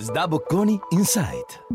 Sdabocconi 0.00 0.78
Insight. 0.90 1.66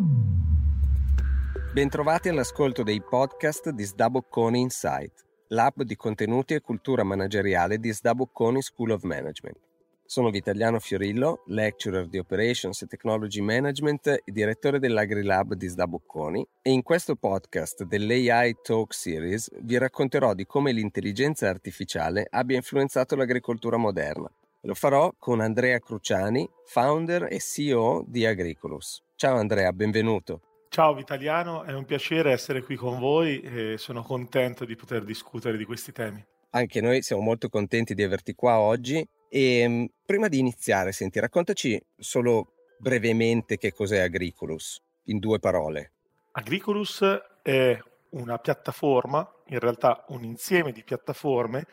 Bentrovati 1.74 2.30
all'ascolto 2.30 2.82
dei 2.82 3.02
podcast 3.02 3.72
di 3.72 3.84
Sdabocconi 3.84 4.62
Insight, 4.62 5.26
l'app 5.50 5.82
di 5.82 5.98
contenuti 5.98 6.54
e 6.54 6.62
cultura 6.62 7.04
manageriale 7.04 7.80
di 7.80 7.92
Sdabocconi 7.92 8.62
School 8.62 8.92
of 8.92 9.04
Management. 9.04 9.58
Sono 10.06 10.30
Vitaliano 10.30 10.80
Fiorillo, 10.80 11.44
lecturer 11.48 12.08
di 12.08 12.18
Operations 12.18 12.82
e 12.82 12.88
Technology 12.88 13.42
Management 13.42 14.08
e 14.08 14.32
direttore 14.32 14.80
dell'AgriLab 14.80 15.56
di 15.56 15.68
Sdabocconi 15.68 16.48
e 16.62 16.72
in 16.72 16.82
questo 16.82 17.18
podcast 17.18 17.84
dell'AI 17.84 18.56
Talk 18.62 18.94
Series 18.94 19.52
vi 19.64 19.78
racconterò 19.78 20.34
di 20.34 20.46
come 20.46 20.72
l'intelligenza 20.72 21.50
artificiale 21.50 22.26
abbia 22.30 22.56
influenzato 22.56 23.18
l'agricoltura 23.18 23.76
moderna 23.76 24.32
lo 24.66 24.74
farò 24.74 25.14
con 25.18 25.42
Andrea 25.42 25.80
Cruciani, 25.80 26.50
founder 26.66 27.28
e 27.30 27.40
CEO 27.40 28.04
di 28.08 28.26
Agricolus. 28.26 29.04
Ciao 29.16 29.38
Andrea, 29.38 29.72
benvenuto. 29.74 30.42
Ciao 30.70 30.94
Vitaliano, 30.94 31.64
è 31.64 31.74
un 31.74 31.86
piacere 31.86 32.32
essere 32.32 32.64
qui 32.64 32.76
con 32.76 32.98
voi 32.98 33.42
e 33.42 33.78
sono 33.78 34.02
contento 34.04 34.66
di 34.66 34.76
poter 34.76 35.04
discutere 35.04 35.58
di 35.58 35.66
questi 35.66 35.92
temi. 35.92 36.26
Anche 36.52 36.82
noi 36.82 37.02
siamo 37.02 37.22
molto 37.22 37.50
contenti 37.50 37.94
di 37.94 38.04
averti 38.04 38.34
qua 38.34 38.60
oggi 38.60 39.06
e 39.28 39.68
mm, 39.68 39.86
prima 40.06 40.30
di 40.30 40.40
iniziare, 40.40 40.92
senti, 40.94 41.20
raccontaci 41.20 41.80
solo 41.98 42.54
brevemente 42.78 43.58
che 43.58 43.74
cos'è 43.74 44.00
Agricolus, 44.00 44.82
in 45.06 45.20
due 45.20 45.40
parole. 45.40 45.92
Agricolus 46.32 47.04
è 47.42 47.78
una 48.12 48.38
piattaforma, 48.38 49.30
in 49.48 49.60
realtà 49.60 50.06
un 50.08 50.24
insieme 50.24 50.72
di 50.72 50.84
piattaforme 50.84 51.68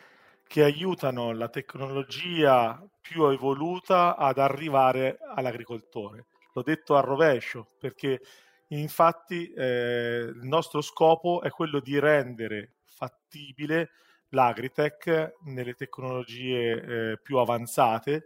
che 0.51 0.63
aiutano 0.63 1.31
la 1.31 1.47
tecnologia 1.47 2.85
più 2.99 3.23
evoluta 3.29 4.17
ad 4.17 4.37
arrivare 4.37 5.17
all'agricoltore. 5.33 6.25
L'ho 6.51 6.61
detto 6.61 6.97
a 6.97 6.99
rovescio 6.99 7.67
perché 7.79 8.19
infatti 8.67 9.49
eh, 9.53 10.25
il 10.27 10.41
nostro 10.43 10.81
scopo 10.81 11.41
è 11.41 11.49
quello 11.51 11.79
di 11.79 11.97
rendere 11.99 12.73
fattibile 12.83 13.91
l'agritech 14.31 15.35
nelle 15.45 15.73
tecnologie 15.73 17.11
eh, 17.11 17.19
più 17.23 17.37
avanzate 17.37 18.25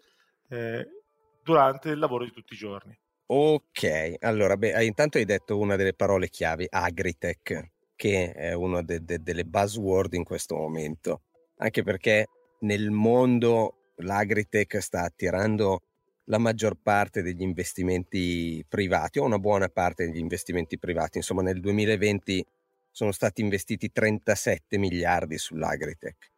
eh, 0.50 0.88
durante 1.44 1.90
il 1.90 2.00
lavoro 2.00 2.24
di 2.24 2.32
tutti 2.32 2.56
i 2.56 2.58
giorni. 2.58 2.98
Ok, 3.28 4.16
allora 4.22 4.58
beh, 4.58 4.84
intanto 4.84 5.20
hai 5.20 5.26
detto 5.26 5.60
una 5.60 5.76
delle 5.76 5.94
parole 5.94 6.30
chiavi, 6.30 6.66
agritech, 6.68 7.74
che 7.96 8.32
è 8.32 8.54
una 8.54 8.82
de- 8.82 9.04
de- 9.04 9.22
delle 9.22 9.46
buzzword 9.46 10.16
in 10.16 10.24
questo 10.24 10.56
momento 10.56 11.25
anche 11.58 11.84
perché 11.84 12.28
nel 12.60 12.92
mondo 12.92 13.92
l'agritech 13.98 14.82
sta 14.82 15.04
attirando 15.04 15.82
la 16.26 16.38
maggior 16.38 16.76
parte 16.82 17.22
degli 17.22 17.42
investimenti 17.42 18.66
privati 18.68 19.20
o 19.20 19.26
una 19.26 19.40
buona 19.40 19.68
parte 19.70 20.06
degli 20.06 20.18
investimenti 20.18 20.80
privati. 20.80 21.18
Insomma, 21.18 21.42
nel 21.42 21.60
2020 21.60 22.46
sono 22.90 23.12
stati 23.12 23.42
investiti 23.42 23.92
37 23.92 24.78
miliardi 24.78 25.38
sull'agritech. 25.38 26.32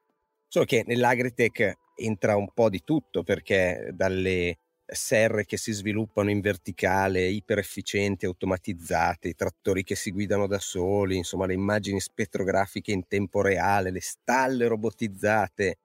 Solo 0.48 0.66
che 0.66 0.84
nell'agritech 0.86 1.74
entra 1.96 2.36
un 2.36 2.52
po' 2.54 2.70
di 2.70 2.84
tutto 2.84 3.24
perché 3.24 3.90
dalle 3.94 4.58
serre 4.90 5.46
che 5.46 5.58
si 5.58 5.74
sviluppano 5.74 6.30
in 6.30 6.40
verticale, 6.40 7.28
iper 7.28 7.60
efficienti, 7.60 8.26
automatizzate, 8.26 9.28
i 9.28 9.36
trattori 9.36 9.84
che 9.84 9.96
si 9.96 10.12
guidano 10.12 10.48
da 10.48 10.60
soli, 10.60 11.18
insomma 11.18 11.46
le 11.46 11.54
immagini 11.54 12.00
spettrografiche 12.00 12.92
in 12.92 13.08
tempo 13.08 13.42
reale, 13.42 13.92
le 13.92 14.02
stalle 14.02 14.68
robotizzate, 14.68 15.78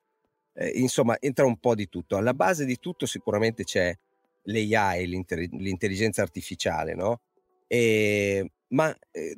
eh, 0.55 0.69
insomma 0.69 1.17
entra 1.19 1.45
un 1.45 1.59
po' 1.59 1.75
di 1.75 1.89
tutto. 1.89 2.17
Alla 2.17 2.35
base 2.35 2.65
di 2.65 2.79
tutto 2.79 3.07
sicuramente 3.07 3.65
c'è 3.65 3.97
l'AI, 4.45 5.07
l'intelligenza 5.07 6.23
artificiale, 6.23 6.95
no? 6.95 7.21
E, 7.67 8.53
ma 8.69 8.97
eh, 9.11 9.35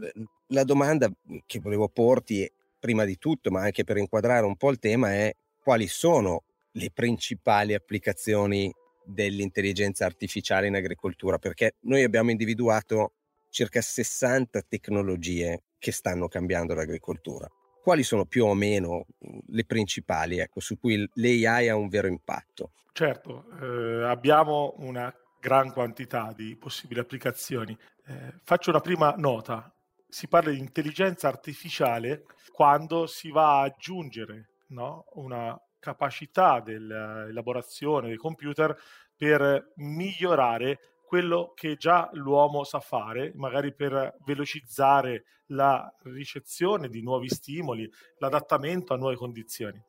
la 0.48 0.64
domanda 0.64 1.10
che 1.46 1.60
volevo 1.60 1.88
porti 1.88 2.50
prima 2.78 3.04
di 3.04 3.16
tutto, 3.16 3.50
ma 3.50 3.62
anche 3.62 3.84
per 3.84 3.96
inquadrare 3.96 4.44
un 4.44 4.56
po' 4.56 4.70
il 4.70 4.78
tema, 4.78 5.12
è 5.12 5.34
quali 5.62 5.86
sono 5.86 6.42
le 6.72 6.90
principali 6.92 7.72
applicazioni 7.72 8.70
dell'intelligenza 9.04 10.04
artificiale 10.04 10.66
in 10.66 10.76
agricoltura, 10.76 11.38
perché 11.38 11.76
noi 11.80 12.02
abbiamo 12.02 12.30
individuato 12.30 13.12
circa 13.50 13.80
60 13.80 14.62
tecnologie 14.62 15.62
che 15.78 15.92
stanno 15.92 16.28
cambiando 16.28 16.74
l'agricoltura. 16.74 17.48
Quali 17.82 18.02
sono 18.02 18.24
più 18.24 18.46
o 18.46 18.54
meno 18.54 19.04
le 19.46 19.64
principali 19.64 20.38
ecco, 20.38 20.60
su 20.60 20.78
cui 20.78 21.08
l'AI 21.14 21.68
ha 21.68 21.76
un 21.76 21.88
vero 21.88 22.08
impatto? 22.08 22.72
Certo, 22.92 23.44
eh, 23.60 24.04
abbiamo 24.04 24.74
una 24.78 25.14
gran 25.38 25.70
quantità 25.72 26.32
di 26.34 26.56
possibili 26.56 27.00
applicazioni. 27.00 27.76
Eh, 28.06 28.34
faccio 28.42 28.70
una 28.70 28.80
prima 28.80 29.14
nota. 29.18 29.70
Si 30.08 30.26
parla 30.26 30.50
di 30.50 30.58
intelligenza 30.58 31.28
artificiale 31.28 32.24
quando 32.52 33.06
si 33.06 33.30
va 33.30 33.58
a 33.58 33.64
aggiungere 33.64 34.54
no? 34.68 35.04
una 35.14 35.60
capacità 35.84 36.60
dell'elaborazione 36.60 38.08
dei 38.08 38.16
computer 38.16 38.74
per 39.14 39.72
migliorare 39.76 40.78
quello 41.06 41.52
che 41.54 41.76
già 41.76 42.08
l'uomo 42.14 42.64
sa 42.64 42.80
fare, 42.80 43.32
magari 43.34 43.74
per 43.74 44.16
velocizzare 44.24 45.24
la 45.48 45.94
ricezione 46.04 46.88
di 46.88 47.02
nuovi 47.02 47.28
stimoli, 47.28 47.88
l'adattamento 48.16 48.94
a 48.94 48.96
nuove 48.96 49.14
condizioni. 49.14 49.80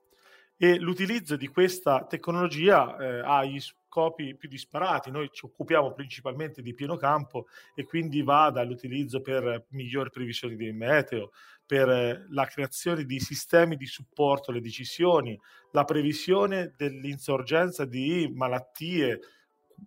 E 0.58 0.78
l'utilizzo 0.78 1.38
di 1.38 1.48
questa 1.48 2.06
tecnologia 2.06 2.98
eh, 2.98 3.22
ha 3.22 3.46
gli 3.46 3.60
scopi 3.96 4.36
più 4.36 4.50
disparati. 4.50 5.10
Noi 5.10 5.30
ci 5.32 5.46
occupiamo 5.46 5.94
principalmente 5.94 6.62
di 6.62 6.74
pieno 6.74 6.98
campo 6.98 7.48
e 7.74 7.86
quindi 7.86 8.22
va 8.22 8.50
dall'utilizzo 8.50 9.22
per 9.22 9.68
migliori 9.70 10.10
previsioni 10.10 10.58
del 10.58 10.74
meteo, 10.74 11.32
per 11.66 12.26
la 12.30 12.46
creazione 12.46 13.06
di 13.06 13.22
sistemi 13.22 13.78
di 13.78 13.86
supporto 13.86 14.52
alle 14.52 14.60
decisioni, 14.60 15.40
la 15.72 15.86
previsione 15.86 16.74
dell'insorgenza 16.76 17.86
di 17.86 18.30
malattie, 18.36 19.22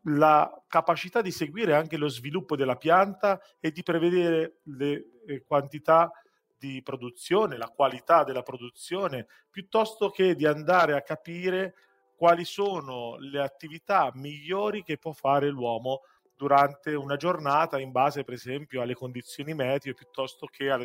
la 0.05 0.51
capacità 0.67 1.21
di 1.21 1.31
seguire 1.31 1.75
anche 1.75 1.99
lo 1.99 2.09
sviluppo 2.09 2.57
della 2.57 2.77
pianta 2.77 3.39
e 3.61 3.71
di 3.71 3.83
prevedere 3.83 4.61
le 4.65 5.05
eh, 5.27 5.45
quantità 5.47 6.11
di 6.59 6.83
produzione, 6.83 7.59
la 7.59 7.69
qualità 7.69 8.25
della 8.25 8.43
produzione, 8.43 9.27
piuttosto 9.51 10.11
che 10.11 10.35
di 10.35 10.47
andare 10.47 10.97
a 10.97 11.03
capire 11.03 11.75
quali 12.19 12.45
sono 12.45 13.17
le 13.19 13.41
attività 13.41 14.11
migliori 14.15 14.83
che 14.83 14.99
può 14.99 15.12
fare 15.12 15.49
l'uomo 15.49 16.01
durante 16.34 16.97
una 16.97 17.15
giornata 17.15 17.79
in 17.79 17.93
base 17.93 18.25
per 18.25 18.34
esempio 18.34 18.83
alle 18.83 18.95
condizioni 18.95 19.55
meteo 19.55 19.95
piuttosto 19.95 20.47
che 20.47 20.69
al 20.69 20.84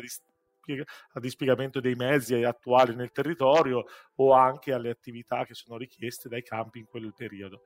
dispiegamento 1.14 1.80
dei 1.80 1.96
mezzi 1.96 2.34
attuali 2.44 2.94
nel 2.94 3.10
territorio 3.10 3.84
o 4.14 4.32
anche 4.32 4.72
alle 4.72 4.90
attività 4.90 5.44
che 5.44 5.54
sono 5.54 5.76
richieste 5.76 6.28
dai 6.28 6.44
campi 6.44 6.78
in 6.78 6.86
quel 6.86 7.12
periodo. 7.12 7.64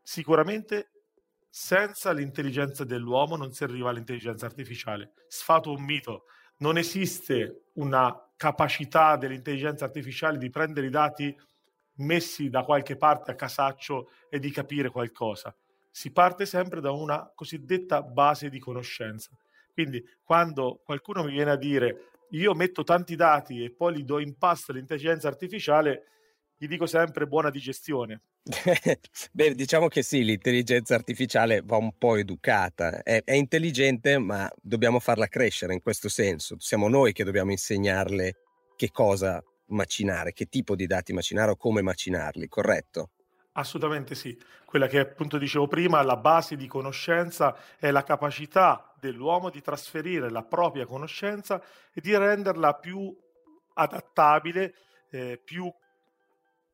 Sicuramente 0.00 0.92
senza 1.48 2.12
l'intelligenza 2.12 2.84
dell'uomo 2.84 3.34
non 3.34 3.52
si 3.52 3.64
arriva 3.64 3.90
all'intelligenza 3.90 4.46
artificiale. 4.46 5.14
Sfato 5.26 5.72
un 5.72 5.82
mito. 5.82 6.26
Non 6.58 6.78
esiste 6.78 7.70
una 7.74 8.16
capacità 8.36 9.16
dell'intelligenza 9.16 9.84
artificiale 9.84 10.38
di 10.38 10.48
prendere 10.48 10.86
i 10.86 10.90
dati 10.90 11.36
messi 12.00 12.50
da 12.50 12.64
qualche 12.64 12.96
parte 12.96 13.30
a 13.30 13.34
casaccio 13.34 14.10
e 14.28 14.38
di 14.38 14.50
capire 14.50 14.90
qualcosa. 14.90 15.54
Si 15.90 16.12
parte 16.12 16.46
sempre 16.46 16.80
da 16.80 16.92
una 16.92 17.30
cosiddetta 17.34 18.02
base 18.02 18.48
di 18.48 18.58
conoscenza. 18.58 19.30
Quindi 19.72 20.02
quando 20.22 20.80
qualcuno 20.84 21.24
mi 21.24 21.32
viene 21.32 21.52
a 21.52 21.56
dire 21.56 22.10
io 22.30 22.54
metto 22.54 22.84
tanti 22.84 23.16
dati 23.16 23.64
e 23.64 23.72
poi 23.72 23.94
li 23.94 24.04
do 24.04 24.20
in 24.20 24.36
pasto 24.36 24.72
all'intelligenza 24.72 25.28
artificiale, 25.28 26.04
gli 26.56 26.66
dico 26.66 26.86
sempre 26.86 27.26
buona 27.26 27.50
digestione. 27.50 28.22
Beh, 29.32 29.54
diciamo 29.54 29.88
che 29.88 30.02
sì, 30.02 30.22
l'intelligenza 30.22 30.94
artificiale 30.94 31.62
va 31.64 31.76
un 31.76 31.96
po' 31.96 32.16
educata, 32.16 33.02
è, 33.02 33.22
è, 33.24 33.32
intelligente, 33.32 34.18
ma 34.18 34.50
dobbiamo 34.60 35.00
farla 35.00 35.26
crescere 35.26 35.74
in 35.74 35.80
questo 35.80 36.08
senso. 36.08 36.56
Siamo 36.58 36.88
noi 36.88 37.12
che 37.12 37.24
dobbiamo 37.24 37.50
insegnarle 37.50 38.36
che 38.76 38.90
cosa 38.90 39.42
macinare, 39.70 40.32
che 40.32 40.46
tipo 40.46 40.74
di 40.74 40.86
dati 40.86 41.12
macinare 41.12 41.52
o 41.52 41.56
come 41.56 41.82
macinarli, 41.82 42.46
corretto? 42.48 43.10
Assolutamente 43.52 44.14
sì. 44.14 44.38
Quella 44.64 44.86
che 44.86 45.00
appunto 45.00 45.36
dicevo 45.36 45.66
prima, 45.66 46.02
la 46.02 46.16
base 46.16 46.56
di 46.56 46.68
conoscenza 46.68 47.56
è 47.78 47.90
la 47.90 48.04
capacità 48.04 48.94
dell'uomo 49.00 49.50
di 49.50 49.60
trasferire 49.60 50.30
la 50.30 50.44
propria 50.44 50.86
conoscenza 50.86 51.60
e 51.92 52.00
di 52.00 52.16
renderla 52.16 52.74
più 52.74 53.12
adattabile, 53.74 54.74
eh, 55.10 55.40
più 55.42 55.72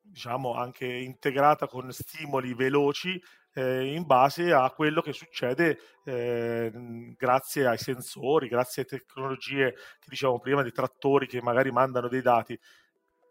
diciamo 0.02 0.54
anche 0.54 0.86
integrata 0.86 1.66
con 1.66 1.90
stimoli 1.92 2.54
veloci 2.54 3.20
eh, 3.54 3.94
in 3.94 4.04
base 4.04 4.52
a 4.52 4.70
quello 4.70 5.00
che 5.00 5.12
succede 5.12 5.78
eh, 6.04 6.70
grazie 7.16 7.66
ai 7.66 7.78
sensori, 7.78 8.48
grazie 8.48 8.86
alle 8.86 9.00
tecnologie 9.00 9.72
che 9.72 10.06
dicevamo 10.08 10.38
prima, 10.40 10.62
dei 10.62 10.72
trattori 10.72 11.26
che 11.26 11.40
magari 11.40 11.70
mandano 11.72 12.08
dei 12.08 12.22
dati 12.22 12.58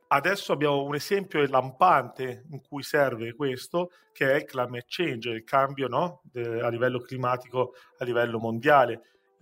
adesso 0.07 0.53
abbiamo 0.53 0.83
un 0.83 0.95
esempio 0.95 1.45
lampante 1.47 2.45
in 2.49 2.61
cui 2.61 2.83
serve 2.83 3.33
questo, 3.33 3.91
che 4.11 4.31
è 4.31 4.35
il 4.35 4.45
climate 4.45 4.85
change, 4.87 5.29
il 5.29 5.43
cambio 5.43 5.87
no? 5.87 6.21
De, 6.23 6.61
a 6.61 6.69
livello 6.69 6.99
climatico, 6.99 7.73
a 7.97 8.05
livello 8.05 8.39
mondiale. 8.39 9.01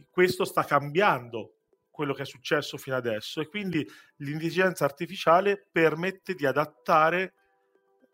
Questo 0.09 0.45
sta 0.45 0.63
cambiando 0.63 1.57
quello 1.89 2.13
che 2.13 2.23
è 2.23 2.25
successo 2.25 2.77
fino 2.77 2.95
adesso 2.95 3.39
e 3.39 3.47
quindi 3.47 3.87
l'intelligenza 4.17 4.83
artificiale 4.83 5.67
permette 5.71 6.33
di 6.33 6.45
adattare 6.45 7.33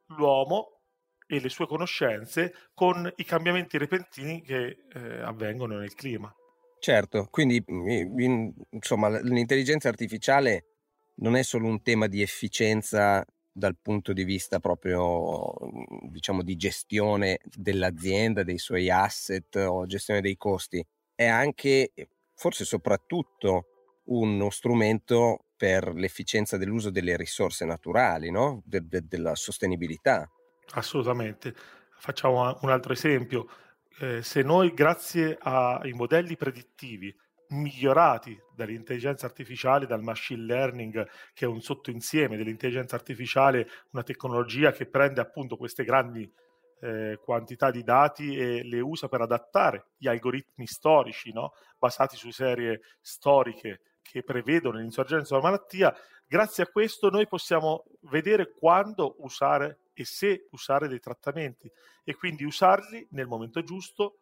l'uomo 0.07 0.81
e 1.25 1.39
le 1.39 1.49
sue 1.49 1.67
conoscenze 1.67 2.53
con 2.73 3.09
i 3.15 3.23
cambiamenti 3.23 3.77
repentini 3.77 4.41
che 4.41 4.85
eh, 4.91 5.21
avvengono 5.21 5.77
nel 5.77 5.93
clima. 5.93 6.33
Certo, 6.79 7.27
quindi 7.29 7.63
in, 7.67 8.53
insomma 8.71 9.09
l'intelligenza 9.21 9.89
artificiale 9.89 10.78
non 11.19 11.35
è 11.35 11.43
solo 11.43 11.67
un 11.67 11.81
tema 11.81 12.07
di 12.07 12.21
efficienza 12.21 13.25
dal 13.51 13.77
punto 13.81 14.13
di 14.13 14.23
vista 14.23 14.59
proprio 14.59 15.53
diciamo 16.09 16.43
di 16.43 16.55
gestione 16.55 17.39
dell'azienda, 17.43 18.43
dei 18.43 18.57
suoi 18.57 18.89
asset 18.89 19.55
o 19.55 19.85
gestione 19.85 20.21
dei 20.21 20.37
costi, 20.37 20.85
è 21.13 21.25
anche 21.25 21.91
forse 22.35 22.63
soprattutto 22.63 23.65
uno 24.05 24.49
strumento 24.49 25.45
per 25.55 25.93
l'efficienza 25.93 26.57
dell'uso 26.57 26.89
delle 26.89 27.17
risorse 27.17 27.65
naturali, 27.65 28.31
no? 28.31 28.61
de- 28.65 28.87
de- 28.87 29.05
della 29.05 29.35
sostenibilità. 29.35 30.29
Assolutamente. 30.71 31.53
Facciamo 31.97 32.57
un 32.61 32.69
altro 32.69 32.93
esempio. 32.93 33.47
Eh, 33.99 34.23
se 34.23 34.41
noi, 34.41 34.73
grazie 34.73 35.37
ai 35.41 35.91
modelli 35.91 36.37
predittivi 36.37 37.13
migliorati 37.49 38.39
dall'intelligenza 38.55 39.25
artificiale, 39.25 39.85
dal 39.85 40.03
machine 40.03 40.43
learning, 40.43 41.09
che 41.33 41.45
è 41.45 41.47
un 41.47 41.61
sottoinsieme 41.61 42.37
dell'intelligenza 42.37 42.95
artificiale, 42.95 43.67
una 43.91 44.03
tecnologia 44.03 44.71
che 44.71 44.85
prende 44.85 45.21
appunto 45.21 45.57
queste 45.57 45.83
grandi 45.83 46.31
eh, 46.81 47.19
quantità 47.21 47.71
di 47.71 47.83
dati 47.83 48.37
e 48.37 48.63
le 48.63 48.79
usa 48.79 49.07
per 49.07 49.21
adattare 49.21 49.87
gli 49.97 50.07
algoritmi 50.07 50.65
storici, 50.65 51.31
no? 51.31 51.53
basati 51.77 52.15
su 52.15 52.29
serie 52.31 52.81
storiche 53.01 53.81
che 54.01 54.23
prevedono 54.23 54.79
l'insorgenza 54.79 55.35
della 55.35 55.49
malattia. 55.49 55.93
Grazie 56.25 56.63
a 56.63 56.67
questo 56.67 57.09
noi 57.09 57.27
possiamo 57.27 57.85
vedere 58.01 58.51
quando 58.51 59.15
usare 59.19 59.79
e 59.93 60.05
se 60.05 60.47
usare 60.51 60.87
dei 60.87 60.99
trattamenti 60.99 61.69
e 62.03 62.15
quindi 62.15 62.43
usarli 62.43 63.07
nel 63.11 63.27
momento 63.27 63.63
giusto, 63.63 64.19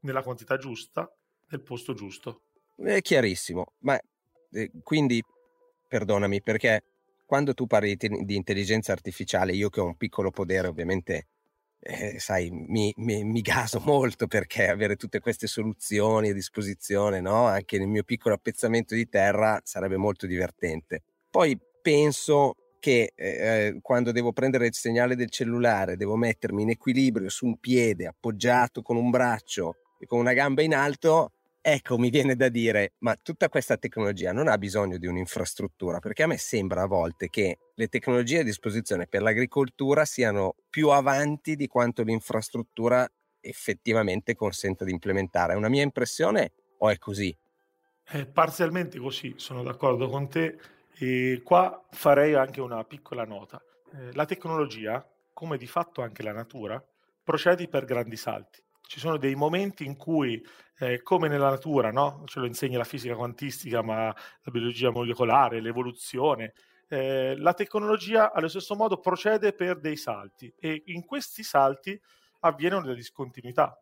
nella 0.00 0.22
quantità 0.22 0.56
giusta, 0.56 1.10
nel 1.54 1.62
posto 1.62 1.94
giusto. 1.94 2.42
È 2.76 3.00
chiarissimo, 3.00 3.66
ma 3.80 3.98
eh, 4.52 4.70
quindi 4.82 5.22
perdonami 5.88 6.42
perché 6.42 6.82
quando 7.24 7.54
tu 7.54 7.66
parli 7.66 7.96
di 7.96 8.36
intelligenza 8.36 8.92
artificiale, 8.92 9.52
io 9.52 9.70
che 9.70 9.80
ho 9.80 9.86
un 9.86 9.96
piccolo 9.96 10.30
potere 10.30 10.68
ovviamente, 10.68 11.28
eh, 11.80 12.18
sai, 12.18 12.50
mi, 12.50 12.92
mi, 12.96 13.24
mi, 13.24 13.40
gaso 13.40 13.80
molto 13.84 14.26
perché 14.26 14.68
avere 14.68 14.96
tutte 14.96 15.20
queste 15.20 15.46
soluzioni 15.46 16.30
a 16.30 16.34
disposizione, 16.34 17.20
no? 17.20 17.46
anche 17.46 17.78
nel 17.78 17.88
mio 17.88 18.02
piccolo 18.02 18.34
appezzamento 18.34 18.94
di 18.94 19.08
terra, 19.08 19.60
sarebbe 19.64 19.96
molto 19.96 20.26
divertente. 20.26 21.02
Poi 21.30 21.58
penso 21.80 22.56
che 22.78 23.12
eh, 23.14 23.28
eh, 23.28 23.78
quando 23.80 24.12
devo 24.12 24.32
prendere 24.32 24.66
il 24.66 24.74
segnale 24.74 25.16
del 25.16 25.30
cellulare 25.30 25.96
devo 25.96 26.16
mettermi 26.16 26.62
in 26.62 26.70
equilibrio 26.70 27.30
su 27.30 27.46
un 27.46 27.58
piede 27.58 28.06
appoggiato 28.06 28.82
con 28.82 28.96
un 28.96 29.08
braccio 29.08 29.76
e 29.98 30.06
con 30.06 30.18
una 30.18 30.34
gamba 30.34 30.60
in 30.60 30.74
alto, 30.74 31.32
ecco 31.66 31.96
mi 31.96 32.10
viene 32.10 32.36
da 32.36 32.50
dire, 32.50 32.92
ma 32.98 33.16
tutta 33.16 33.48
questa 33.48 33.78
tecnologia 33.78 34.32
non 34.32 34.48
ha 34.48 34.58
bisogno 34.58 34.98
di 34.98 35.06
un'infrastruttura, 35.06 35.98
perché 35.98 36.22
a 36.24 36.26
me 36.26 36.36
sembra 36.36 36.82
a 36.82 36.86
volte 36.86 37.28
che 37.30 37.58
le 37.74 37.88
tecnologie 37.88 38.40
a 38.40 38.42
disposizione 38.42 39.06
per 39.06 39.22
l'agricoltura 39.22 40.04
siano 40.04 40.56
più 40.68 40.90
avanti 40.90 41.56
di 41.56 41.66
quanto 41.66 42.02
l'infrastruttura 42.02 43.08
effettivamente 43.40 44.34
consenta 44.34 44.84
di 44.84 44.92
implementare. 44.92 45.54
È 45.54 45.56
una 45.56 45.70
mia 45.70 45.82
impressione 45.82 46.52
o 46.78 46.90
è 46.90 46.98
così? 46.98 47.34
È 48.02 48.24
parzialmente 48.26 48.98
così, 48.98 49.34
sono 49.36 49.62
d'accordo 49.62 50.08
con 50.08 50.28
te 50.28 50.58
e 50.96 51.42
qua 51.44 51.86
farei 51.90 52.34
anche 52.34 52.60
una 52.62 52.82
piccola 52.84 53.24
nota. 53.24 53.62
Eh, 53.92 54.12
la 54.14 54.24
tecnologia, 54.24 55.06
come 55.32 55.58
di 55.58 55.66
fatto 55.66 56.00
anche 56.00 56.22
la 56.22 56.32
natura, 56.32 56.82
procede 57.22 57.68
per 57.68 57.84
grandi 57.84 58.16
salti. 58.16 58.63
Ci 58.86 59.00
sono 59.00 59.16
dei 59.16 59.34
momenti 59.34 59.84
in 59.84 59.96
cui, 59.96 60.44
eh, 60.78 61.02
come 61.02 61.28
nella 61.28 61.50
natura, 61.50 61.90
no? 61.90 62.22
ce 62.26 62.40
lo 62.40 62.46
insegna 62.46 62.78
la 62.78 62.84
fisica 62.84 63.14
quantistica, 63.14 63.82
ma 63.82 64.06
la 64.06 64.50
biologia 64.50 64.90
molecolare, 64.90 65.60
l'evoluzione, 65.60 66.52
eh, 66.88 67.34
la 67.38 67.54
tecnologia 67.54 68.32
allo 68.32 68.48
stesso 68.48 68.74
modo 68.74 68.98
procede 68.98 69.52
per 69.52 69.80
dei 69.80 69.96
salti 69.96 70.52
e 70.58 70.82
in 70.86 71.04
questi 71.04 71.42
salti 71.42 72.00
avviene 72.40 72.76
una 72.76 72.92
discontinuità. 72.94 73.78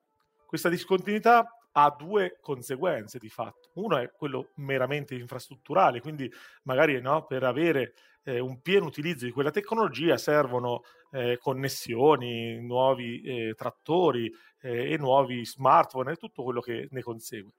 Questa 0.46 0.68
discontinuità 0.68 1.46
ha 1.72 1.94
due 1.96 2.38
conseguenze 2.40 3.18
di 3.18 3.28
fatto. 3.28 3.70
Uno 3.74 3.96
è 3.98 4.10
quello 4.10 4.50
meramente 4.56 5.14
infrastrutturale, 5.14 6.00
quindi 6.00 6.30
magari 6.64 7.00
no, 7.00 7.24
per 7.26 7.44
avere 7.44 7.94
eh, 8.24 8.38
un 8.38 8.60
pieno 8.60 8.86
utilizzo 8.86 9.24
di 9.24 9.32
quella 9.32 9.50
tecnologia 9.50 10.16
servono 10.16 10.82
eh, 11.10 11.38
connessioni, 11.40 12.60
nuovi 12.60 13.20
eh, 13.22 13.54
trattori 13.54 14.32
eh, 14.60 14.92
e 14.92 14.96
nuovi 14.98 15.44
smartphone 15.44 16.12
e 16.12 16.16
tutto 16.16 16.42
quello 16.42 16.60
che 16.60 16.88
ne 16.90 17.02
consegue. 17.02 17.52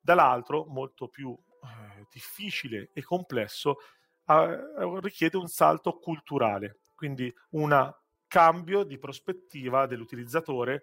Dall'altro, 0.00 0.64
molto 0.64 1.08
più 1.08 1.30
eh, 1.30 2.06
difficile 2.10 2.90
e 2.92 3.02
complesso, 3.02 3.76
richiede 5.00 5.38
un 5.38 5.46
salto 5.46 5.94
culturale, 5.94 6.80
quindi 6.94 7.34
un 7.52 7.90
cambio 8.26 8.84
di 8.84 8.98
prospettiva 8.98 9.86
dell'utilizzatore 9.86 10.82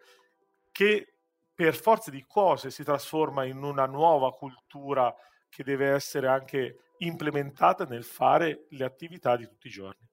che 0.71 1.14
per 1.55 1.73
forza 1.73 2.11
di 2.11 2.23
cose 2.27 2.69
si 2.69 2.83
trasforma 2.83 3.45
in 3.45 3.63
una 3.63 3.85
nuova 3.85 4.31
cultura 4.33 5.13
che 5.49 5.63
deve 5.63 5.89
essere 5.91 6.27
anche 6.27 6.91
implementata 6.97 7.85
nel 7.85 8.03
fare 8.03 8.65
le 8.69 8.83
attività 8.83 9.37
di 9.37 9.47
tutti 9.47 9.67
i 9.67 9.71
giorni. 9.71 10.05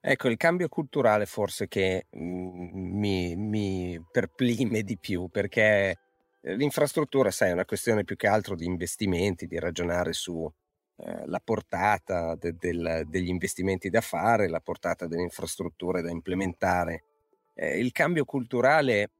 Ecco, 0.00 0.28
il 0.28 0.36
cambio 0.36 0.68
culturale 0.68 1.26
forse 1.26 1.68
che 1.68 2.06
mm, 2.16 2.96
mi, 2.98 3.36
mi 3.36 4.04
perplime 4.10 4.82
di 4.82 4.96
più 4.98 5.28
perché 5.28 5.98
l'infrastruttura, 6.40 7.30
sai, 7.30 7.50
è 7.50 7.52
una 7.52 7.64
questione 7.64 8.04
più 8.04 8.16
che 8.16 8.28
altro 8.28 8.54
di 8.54 8.64
investimenti, 8.64 9.46
di 9.46 9.58
ragionare 9.58 10.12
su 10.12 10.50
eh, 10.98 11.40
portata 11.42 12.36
de, 12.36 12.54
del, 12.58 13.02
degli 13.06 13.28
investimenti 13.28 13.90
da 13.90 14.00
fare, 14.00 14.48
la 14.48 14.60
portata 14.60 15.06
delle 15.06 15.22
infrastrutture 15.22 16.02
da 16.02 16.10
implementare. 16.10 17.04
Eh, 17.54 17.78
il 17.78 17.92
cambio 17.92 18.24
culturale 18.24 19.10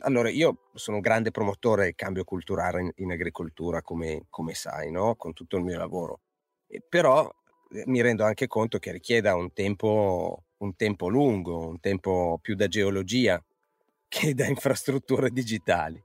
allora, 0.00 0.28
io 0.30 0.70
sono 0.74 0.96
un 0.96 1.02
grande 1.02 1.30
promotore 1.30 1.84
del 1.84 1.94
cambio 1.94 2.24
culturale 2.24 2.80
in, 2.80 2.92
in 2.96 3.10
agricoltura, 3.12 3.82
come, 3.82 4.26
come 4.30 4.54
sai, 4.54 4.90
no? 4.90 5.14
con 5.16 5.32
tutto 5.32 5.56
il 5.56 5.64
mio 5.64 5.78
lavoro. 5.78 6.20
E 6.66 6.82
però 6.86 7.30
eh, 7.70 7.84
mi 7.86 8.00
rendo 8.00 8.24
anche 8.24 8.46
conto 8.46 8.78
che 8.78 8.92
richieda 8.92 9.34
un 9.34 9.52
tempo, 9.52 10.44
un 10.58 10.76
tempo 10.76 11.08
lungo, 11.08 11.68
un 11.68 11.80
tempo 11.80 12.38
più 12.40 12.54
da 12.54 12.68
geologia 12.68 13.42
che 14.08 14.34
da 14.34 14.46
infrastrutture 14.46 15.30
digitali. 15.30 16.02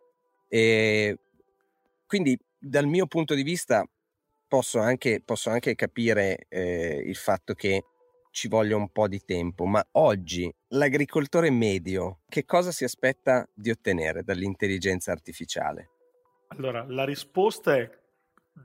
E 0.47 1.17
quindi 2.05 2.37
dal 2.57 2.87
mio 2.87 3.07
punto 3.07 3.33
di 3.35 3.43
vista 3.43 3.87
posso 4.47 4.79
anche, 4.79 5.21
posso 5.23 5.49
anche 5.51 5.75
capire 5.75 6.45
eh, 6.49 7.03
il 7.05 7.15
fatto 7.15 7.53
che 7.53 7.83
ci 8.31 8.47
voglia 8.47 8.75
un 8.75 8.89
po' 8.91 9.07
di 9.07 9.21
tempo, 9.23 9.65
ma 9.65 9.85
oggi 9.93 10.53
l'agricoltore 10.69 11.49
medio 11.49 12.19
che 12.27 12.45
cosa 12.45 12.71
si 12.71 12.83
aspetta 12.83 13.47
di 13.53 13.69
ottenere 13.69 14.23
dall'intelligenza 14.23 15.11
artificiale? 15.11 15.89
Allora, 16.49 16.85
la 16.87 17.05
risposta 17.05 17.75
è 17.75 17.89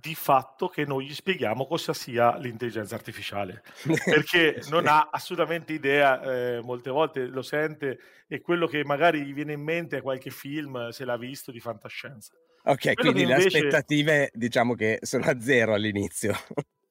di 0.00 0.14
fatto 0.14 0.68
che 0.68 0.84
noi 0.84 1.06
gli 1.06 1.14
spieghiamo 1.14 1.66
cosa 1.66 1.92
sia 1.92 2.36
l'intelligenza 2.38 2.94
artificiale, 2.94 3.62
perché 4.04 4.60
non 4.70 4.86
ha 4.86 5.08
assolutamente 5.10 5.72
idea, 5.72 6.20
eh, 6.22 6.60
molte 6.62 6.90
volte 6.90 7.26
lo 7.26 7.42
sente 7.42 7.98
e 8.26 8.40
quello 8.40 8.66
che 8.66 8.84
magari 8.84 9.24
gli 9.24 9.32
viene 9.32 9.52
in 9.52 9.62
mente 9.62 9.98
è 9.98 10.02
qualche 10.02 10.30
film, 10.30 10.88
se 10.88 11.04
l'ha 11.04 11.16
visto, 11.16 11.52
di 11.52 11.60
fantascienza. 11.60 12.32
Ok, 12.64 12.94
quello 12.94 13.12
quindi 13.12 13.22
invece... 13.30 13.60
le 13.60 13.66
aspettative 13.66 14.30
diciamo 14.32 14.74
che 14.74 14.98
sono 15.02 15.24
a 15.26 15.40
zero 15.40 15.74
all'inizio. 15.74 16.34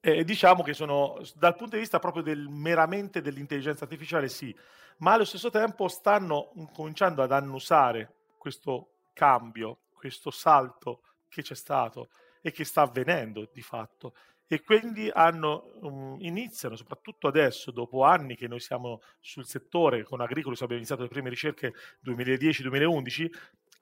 Eh, 0.06 0.26
diciamo 0.26 0.64
che 0.64 0.74
sono, 0.74 1.22
dal 1.36 1.56
punto 1.56 1.76
di 1.76 1.82
vista 1.82 1.98
proprio 1.98 2.24
del, 2.24 2.50
meramente 2.50 3.22
dell'intelligenza 3.22 3.86
artificiale, 3.86 4.28
sì, 4.28 4.54
ma 4.98 5.14
allo 5.14 5.24
stesso 5.24 5.50
tempo 5.50 5.88
stanno 5.88 6.52
cominciando 6.74 7.24
ad 7.24 7.32
annusare 7.32 8.14
questo 8.38 8.96
cambio, 9.14 9.84
questo 9.94 10.30
salto 10.30 11.04
che 11.30 11.42
c'è 11.42 11.56
stato 11.56 12.10
e 12.42 12.52
che 12.52 12.66
sta 12.66 12.82
avvenendo 12.82 13.48
di 13.50 13.62
fatto. 13.62 14.14
E 14.46 14.62
quindi 14.62 15.10
hanno, 15.10 15.72
um, 15.80 16.18
iniziano, 16.20 16.76
soprattutto 16.76 17.30
adesso, 17.30 17.72
dopo 17.72 18.04
anni 18.04 18.36
che 18.36 18.50
noi 18.50 18.60
siamo 18.60 19.00
sul 19.22 19.46
settore, 19.46 20.04
con 20.04 20.20
Agricolis 20.20 20.60
abbiamo 20.60 20.82
iniziato 20.82 21.04
le 21.04 21.08
prime 21.08 21.30
ricerche 21.30 21.74
2010-2011, 22.04 23.30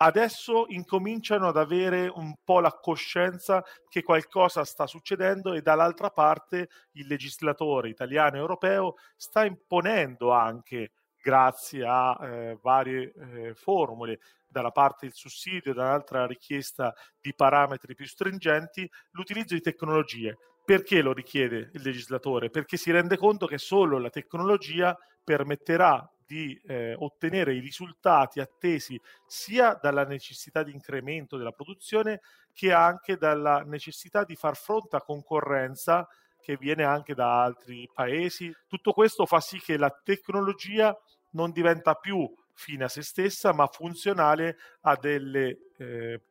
adesso 0.02 0.66
incominciano 0.70 1.48
ad 1.48 1.58
avere 1.58 2.12
un 2.14 2.34
po' 2.44 2.60
la 2.60 2.72
coscienza 2.72 3.64
che 3.88 4.02
qualcosa 4.02 4.64
sta 4.64 4.88
succedendo 4.88 5.54
e 5.54 5.62
dall'altra 5.62 6.10
parte 6.10 6.70
il 6.94 7.08
legislatore 7.08 7.90
italiano 7.90 8.36
e 8.36 8.40
europeo 8.40 8.96
sta 9.16 9.46
imponendo 9.46 10.32
anche 10.32 10.94
grazie 11.22 11.86
a 11.86 12.18
eh, 12.20 12.58
varie 12.64 13.14
eh, 13.14 13.54
formule, 13.54 14.20
dalla 14.48 14.72
parte 14.72 15.06
il 15.06 15.14
sussidio, 15.14 15.72
dall'altra 15.74 16.26
richiesta 16.26 16.94
di 17.20 17.34
parametri 17.36 17.94
più 17.94 18.08
stringenti, 18.08 18.90
l'utilizzo 19.12 19.54
di 19.54 19.62
tecnologie. 19.62 20.36
Perché 20.66 21.02
lo 21.02 21.14
richiede 21.14 21.70
il 21.74 21.82
legislatore? 21.84 22.50
Perché 22.50 22.76
si 22.76 22.92
rende 22.92 23.18
conto 23.18 23.46
che 23.46 23.60
solo 23.60 24.00
la 24.00 24.10
tecnologia 24.10 24.98
permetterà 25.24 26.08
di 26.32 26.58
eh, 26.66 26.96
ottenere 26.98 27.54
i 27.54 27.60
risultati 27.60 28.40
attesi 28.40 28.98
sia 29.26 29.78
dalla 29.82 30.06
necessità 30.06 30.64
di 30.64 30.72
incremento 30.72 31.36
della 31.36 31.52
produzione 31.52 32.22
che 32.54 32.72
anche 32.72 33.18
dalla 33.18 33.64
necessità 33.66 34.24
di 34.24 34.38
far 34.38 34.56
fronte 34.56 34.96
a 34.96 35.02
concorrenza 35.02 36.08
che 36.40 36.56
viene 36.56 36.86
anche 36.86 37.14
da 37.14 37.44
altri 37.44 37.90
paesi. 37.94 38.50
Tutto 38.66 38.94
questo 38.94 39.26
fa 39.26 39.42
sì 39.42 39.60
che 39.60 39.76
la 39.76 39.92
tecnologia 39.92 40.98
non 41.32 41.52
diventa 41.52 41.96
più 41.96 42.34
fine 42.54 42.86
a 42.86 42.88
se 42.88 43.02
stessa, 43.02 43.52
ma 43.52 43.68
funzionale 43.68 44.58
a 44.82 44.96
delle 44.96 45.72
eh, 45.78 46.22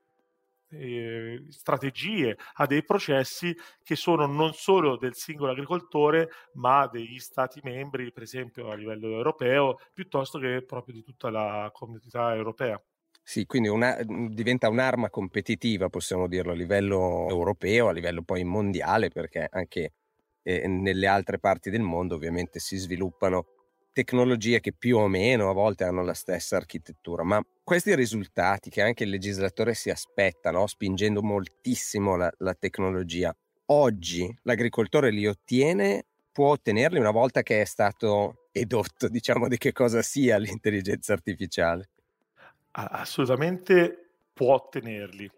eh, 0.70 1.44
strategie, 1.48 2.36
a 2.54 2.66
dei 2.66 2.84
processi 2.84 3.54
che 3.82 3.96
sono 3.96 4.26
non 4.26 4.52
solo 4.52 4.96
del 4.96 5.14
singolo 5.14 5.52
agricoltore, 5.52 6.28
ma 6.54 6.86
degli 6.86 7.18
stati 7.18 7.60
membri, 7.62 8.12
per 8.12 8.22
esempio 8.22 8.70
a 8.70 8.74
livello 8.74 9.08
europeo, 9.08 9.78
piuttosto 9.92 10.38
che 10.38 10.64
proprio 10.64 10.94
di 10.94 11.02
tutta 11.02 11.30
la 11.30 11.70
comunità 11.72 12.34
europea. 12.34 12.80
Sì, 13.22 13.46
quindi 13.46 13.68
una, 13.68 13.96
diventa 14.02 14.68
un'arma 14.68 15.10
competitiva, 15.10 15.88
possiamo 15.88 16.26
dirlo, 16.26 16.52
a 16.52 16.56
livello 16.56 17.28
europeo, 17.28 17.88
a 17.88 17.92
livello 17.92 18.22
poi 18.22 18.44
mondiale, 18.44 19.08
perché 19.08 19.46
anche 19.50 19.92
eh, 20.42 20.66
nelle 20.66 21.06
altre 21.06 21.38
parti 21.38 21.70
del 21.70 21.82
mondo 21.82 22.14
ovviamente 22.14 22.58
si 22.58 22.76
sviluppano 22.76 23.59
tecnologie 24.00 24.60
che 24.60 24.72
più 24.72 24.96
o 24.96 25.08
meno 25.08 25.50
a 25.50 25.52
volte 25.52 25.84
hanno 25.84 26.02
la 26.02 26.14
stessa 26.14 26.56
architettura, 26.56 27.22
ma 27.22 27.44
questi 27.62 27.94
risultati 27.94 28.70
che 28.70 28.80
anche 28.80 29.04
il 29.04 29.10
legislatore 29.10 29.74
si 29.74 29.90
aspetta, 29.90 30.50
no? 30.50 30.66
spingendo 30.66 31.22
moltissimo 31.22 32.16
la, 32.16 32.32
la 32.38 32.54
tecnologia, 32.54 33.34
oggi 33.66 34.34
l'agricoltore 34.44 35.10
li 35.10 35.26
ottiene, 35.26 36.06
può 36.32 36.52
ottenerli 36.52 36.98
una 36.98 37.10
volta 37.10 37.42
che 37.42 37.60
è 37.60 37.64
stato 37.66 38.48
edotto, 38.52 39.08
diciamo, 39.08 39.48
di 39.48 39.58
che 39.58 39.72
cosa 39.72 40.00
sia 40.00 40.38
l'intelligenza 40.38 41.12
artificiale? 41.12 41.90
Assolutamente 42.72 44.12
può 44.32 44.54
ottenerli. 44.54 45.30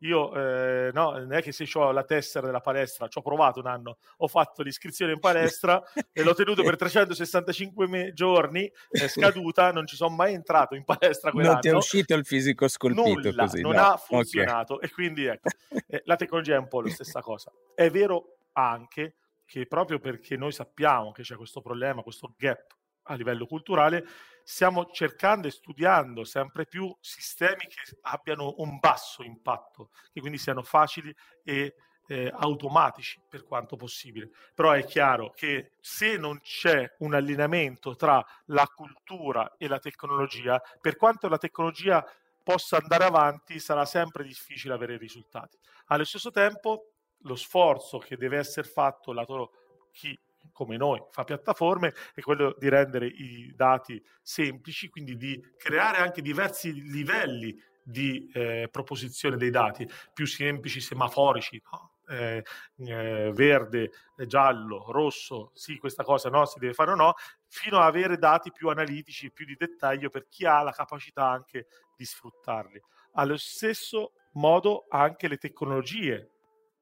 Io 0.00 0.34
eh, 0.34 0.90
no, 0.92 1.12
non 1.12 1.32
è 1.32 1.42
che 1.42 1.52
se 1.52 1.68
ho 1.74 1.92
la 1.92 2.04
tessera 2.04 2.46
della 2.46 2.60
palestra, 2.60 3.08
ci 3.08 3.18
ho 3.18 3.22
provato 3.22 3.60
un 3.60 3.66
anno, 3.66 3.98
ho 4.18 4.28
fatto 4.28 4.62
l'iscrizione 4.62 5.12
in 5.12 5.18
palestra 5.20 5.82
e 6.12 6.22
l'ho 6.22 6.34
tenuto 6.34 6.62
per 6.62 6.76
365 6.76 7.86
me- 7.86 8.12
giorni, 8.12 8.70
è 8.90 9.08
scaduta, 9.08 9.72
non 9.72 9.86
ci 9.86 9.96
sono 9.96 10.14
mai 10.14 10.34
entrato 10.34 10.74
in 10.74 10.84
palestra 10.84 11.30
quell'anno. 11.30 11.52
Non 11.52 11.60
ti 11.60 11.68
è 11.68 11.74
uscito 11.74 12.14
il 12.14 12.24
fisico 12.24 12.66
scolpito 12.68 13.08
Nulla, 13.08 13.44
così. 13.44 13.60
non 13.60 13.74
no. 13.74 13.82
ha 13.82 13.96
funzionato 13.96 14.74
okay. 14.74 14.88
e 14.88 14.92
quindi 14.92 15.24
ecco, 15.26 15.48
eh, 15.86 16.02
la 16.04 16.16
tecnologia 16.16 16.54
è 16.54 16.58
un 16.58 16.68
po' 16.68 16.80
la 16.80 16.90
stessa 16.90 17.20
cosa. 17.20 17.52
È 17.74 17.90
vero 17.90 18.38
anche 18.52 19.16
che 19.44 19.66
proprio 19.66 19.98
perché 19.98 20.36
noi 20.36 20.52
sappiamo 20.52 21.12
che 21.12 21.22
c'è 21.22 21.36
questo 21.36 21.60
problema, 21.60 22.02
questo 22.02 22.34
gap 22.38 22.78
a 23.04 23.14
livello 23.14 23.46
culturale, 23.46 24.04
stiamo 24.50 24.90
cercando 24.90 25.46
e 25.46 25.52
studiando 25.52 26.24
sempre 26.24 26.66
più 26.66 26.92
sistemi 27.00 27.68
che 27.68 27.96
abbiano 28.02 28.54
un 28.58 28.80
basso 28.80 29.22
impatto, 29.22 29.90
che 30.12 30.18
quindi 30.18 30.38
siano 30.38 30.64
facili 30.64 31.14
e 31.44 31.76
eh, 32.08 32.28
automatici 32.34 33.22
per 33.28 33.44
quanto 33.44 33.76
possibile. 33.76 34.30
Però 34.52 34.72
è 34.72 34.84
chiaro 34.84 35.30
che 35.30 35.74
se 35.80 36.16
non 36.16 36.40
c'è 36.40 36.96
un 36.98 37.14
allineamento 37.14 37.94
tra 37.94 38.24
la 38.46 38.66
cultura 38.66 39.54
e 39.56 39.68
la 39.68 39.78
tecnologia, 39.78 40.60
per 40.80 40.96
quanto 40.96 41.28
la 41.28 41.38
tecnologia 41.38 42.04
possa 42.42 42.76
andare 42.76 43.04
avanti, 43.04 43.60
sarà 43.60 43.84
sempre 43.84 44.24
difficile 44.24 44.74
avere 44.74 44.96
risultati. 44.96 45.56
Allo 45.86 46.04
stesso 46.04 46.32
tempo, 46.32 46.94
lo 47.18 47.36
sforzo 47.36 47.98
che 47.98 48.16
deve 48.16 48.38
essere 48.38 48.66
fatto 48.66 49.12
lato 49.12 49.52
chi 49.92 50.18
come 50.52 50.76
noi 50.76 51.02
fa 51.10 51.24
piattaforme 51.24 51.94
è 52.14 52.20
quello 52.20 52.54
di 52.58 52.68
rendere 52.68 53.06
i 53.06 53.52
dati 53.54 54.02
semplici, 54.22 54.88
quindi 54.88 55.16
di 55.16 55.40
creare 55.56 55.98
anche 55.98 56.22
diversi 56.22 56.72
livelli 56.72 57.58
di 57.82 58.30
eh, 58.32 58.68
proposizione 58.70 59.36
dei 59.36 59.50
dati, 59.50 59.88
più 60.12 60.26
semplici, 60.26 60.80
semaforici, 60.80 61.60
no? 61.70 61.94
eh, 62.10 62.44
eh, 62.78 63.30
verde, 63.32 63.90
giallo, 64.26 64.84
rosso, 64.90 65.50
sì, 65.54 65.78
questa 65.78 66.02
cosa 66.02 66.28
no, 66.28 66.44
si 66.44 66.58
deve 66.58 66.72
fare 66.72 66.90
o 66.90 66.94
no, 66.94 67.14
fino 67.46 67.78
ad 67.78 67.84
avere 67.84 68.18
dati 68.18 68.50
più 68.52 68.68
analitici, 68.68 69.30
più 69.30 69.44
di 69.44 69.56
dettaglio 69.56 70.10
per 70.10 70.26
chi 70.28 70.44
ha 70.44 70.62
la 70.62 70.72
capacità 70.72 71.28
anche 71.28 71.66
di 71.96 72.04
sfruttarli. 72.04 72.80
Allo 73.12 73.36
stesso 73.36 74.12
modo 74.32 74.86
anche 74.88 75.28
le 75.28 75.36
tecnologie, 75.36 76.30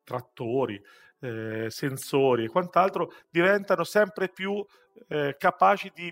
trattori, 0.08 0.82
eh, 1.20 1.66
sensori 1.68 2.44
e 2.44 2.48
quant'altro 2.48 3.12
diventano 3.28 3.84
sempre 3.84 4.30
più 4.30 4.64
eh, 5.08 5.36
capaci 5.38 5.92
di 5.94 6.10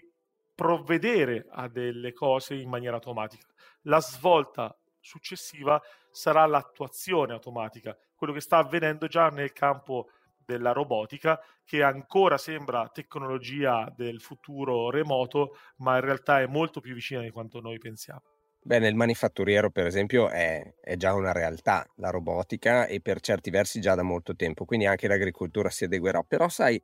provvedere 0.54 1.46
a 1.50 1.68
delle 1.68 2.12
cose 2.12 2.54
in 2.54 2.68
maniera 2.68 2.96
automatica. 2.96 3.46
La 3.82 4.00
svolta 4.00 4.76
successiva 5.00 5.80
sarà 6.10 6.44
l'attuazione 6.44 7.32
automatica, 7.32 7.96
quello 8.14 8.34
che 8.34 8.40
sta 8.40 8.58
avvenendo 8.58 9.06
già 9.06 9.28
nel 9.28 9.52
campo 9.52 10.10
della 10.44 10.72
robotica, 10.72 11.40
che 11.64 11.82
ancora 11.82 12.36
sembra 12.36 12.88
tecnologia 12.88 13.90
del 13.96 14.20
futuro 14.20 14.90
remoto, 14.90 15.56
ma 15.78 15.96
in 15.96 16.02
realtà 16.02 16.40
è 16.40 16.46
molto 16.46 16.80
più 16.80 16.94
vicina 16.94 17.22
di 17.22 17.30
quanto 17.30 17.60
noi 17.60 17.78
pensiamo. 17.78 18.35
Beh, 18.66 18.80
nel 18.80 18.96
manifatturiero, 18.96 19.70
per 19.70 19.86
esempio, 19.86 20.28
è, 20.28 20.74
è, 20.80 20.96
già 20.96 21.14
una 21.14 21.30
realtà 21.30 21.88
la 21.98 22.10
robotica 22.10 22.86
e 22.86 23.00
per 23.00 23.20
certi 23.20 23.48
versi 23.50 23.80
già 23.80 23.94
da 23.94 24.02
molto 24.02 24.34
tempo, 24.34 24.64
quindi 24.64 24.86
anche 24.86 25.06
l'agricoltura 25.06 25.70
si 25.70 25.84
adeguerà. 25.84 26.24
Però, 26.24 26.48
sai, 26.48 26.82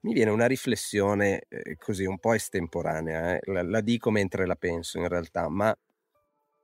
mi 0.00 0.12
viene 0.12 0.32
una 0.32 0.46
riflessione 0.46 1.44
eh, 1.48 1.76
così 1.76 2.04
un 2.06 2.18
po' 2.18 2.32
estemporanea, 2.32 3.36
eh? 3.36 3.40
la, 3.44 3.62
la, 3.62 3.80
dico 3.82 4.10
mentre 4.10 4.46
la 4.46 4.56
penso 4.56 4.98
in 4.98 5.06
realtà, 5.06 5.48
ma 5.48 5.72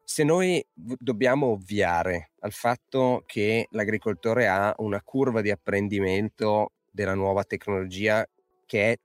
se 0.02 0.24
noi 0.24 0.64
dobbiamo 0.74 1.46
ovviare 1.52 2.32
al 2.40 2.52
fatto 2.52 3.22
che 3.26 3.68
l'agricoltore 3.70 4.48
ha 4.48 4.74
una 4.78 5.00
curva 5.02 5.40
di 5.40 5.52
apprendimento 5.52 6.72
della 6.90 7.14
nuova 7.14 7.44
tecnologia 7.44 8.26
che 8.66 8.90
è, 8.92 8.98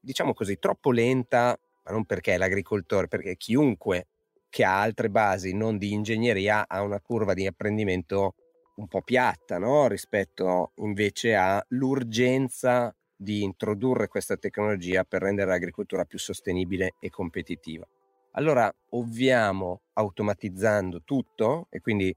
diciamo 0.00 0.32
così, 0.32 0.58
troppo 0.58 0.92
lenta, 0.92 1.54
ma 1.84 1.92
non 1.92 2.06
perché 2.06 2.34
è 2.34 2.38
l'agricoltore, 2.38 3.06
perché 3.06 3.36
chiunque 3.36 4.06
che 4.50 4.64
ha 4.64 4.80
altre 4.80 5.08
basi 5.08 5.54
non 5.54 5.78
di 5.78 5.92
ingegneria 5.92 6.66
ha 6.68 6.82
una 6.82 7.00
curva 7.00 7.32
di 7.32 7.46
apprendimento 7.46 8.34
un 8.74 8.88
po' 8.88 9.02
piatta 9.02 9.58
no? 9.58 9.86
rispetto 9.86 10.72
invece 10.76 11.34
all'urgenza 11.34 12.94
di 13.16 13.42
introdurre 13.42 14.08
questa 14.08 14.36
tecnologia 14.36 15.04
per 15.04 15.22
rendere 15.22 15.50
l'agricoltura 15.50 16.04
più 16.04 16.18
sostenibile 16.18 16.94
e 16.98 17.10
competitiva. 17.10 17.86
Allora 18.32 18.72
ovviamo 18.90 19.82
automatizzando 19.92 21.02
tutto 21.04 21.66
e 21.68 21.80
quindi 21.80 22.14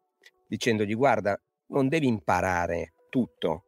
dicendogli 0.48 0.96
guarda, 0.96 1.40
non 1.68 1.90
devi 1.90 2.08
imparare 2.08 2.94
tutto. 3.10 3.66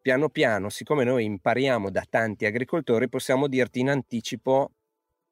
Piano 0.00 0.28
piano, 0.30 0.70
siccome 0.70 1.04
noi 1.04 1.24
impariamo 1.24 1.90
da 1.90 2.06
tanti 2.08 2.46
agricoltori, 2.46 3.08
possiamo 3.08 3.46
dirti 3.46 3.80
in 3.80 3.90
anticipo 3.90 4.70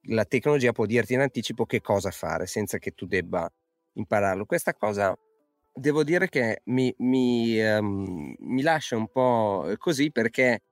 la 0.03 0.25
tecnologia 0.25 0.73
può 0.73 0.87
dirti 0.87 1.15
in 1.15 1.21
anticipo 1.21 1.67
che 1.67 1.81
cosa 1.81 2.11
fare 2.11 2.47
senza 2.47 2.79
che 2.79 2.93
tu 2.93 3.07
debba 3.07 3.51
impararlo. 3.95 4.47
Questa 4.47 4.75
cosa 4.75 5.17
devo 5.73 6.05
dire 6.05 6.29
che 6.29 6.63
mi, 6.65 6.95
mi, 6.99 7.61
um, 7.61 8.35
mi 8.39 8.63
lascia 8.63 8.97
un 8.97 9.09
po' 9.09 9.73
così 9.79 10.11
perché 10.11 10.63